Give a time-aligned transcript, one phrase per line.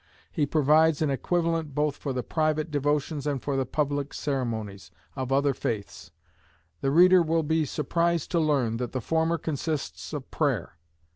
[0.31, 5.31] He provides an equivalent both for the private devotions, and for the public ceremonies, of
[5.31, 6.09] other faiths.
[6.79, 10.75] The reader will be surprised to learn, that the former consists of prayer.